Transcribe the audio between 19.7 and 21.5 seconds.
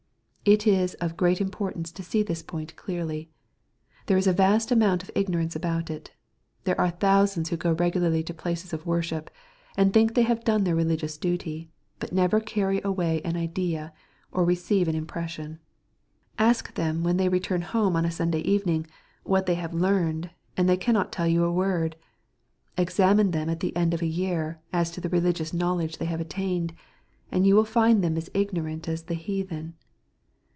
learned, and they cannot tell you